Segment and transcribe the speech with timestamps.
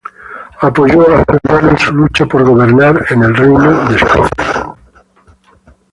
[0.61, 4.75] Apoyó a su hermano en su lucha por gobernar el Reino de Escocia.